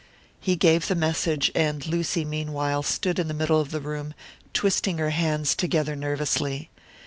He 0.39 0.55
gave 0.55 0.87
the 0.87 0.95
message: 0.95 1.51
and 1.53 1.85
Lucy, 1.85 2.25
meanwhile, 2.25 2.81
stood 2.81 3.19
in 3.19 3.27
the 3.27 3.35
middle 3.35 3.61
of 3.61 3.69
the 3.69 3.79
room, 3.79 4.15
twisting 4.51 4.97
her 4.97 5.11
hands 5.11 5.53
together 5.53 5.95
nervously. 5.95 6.71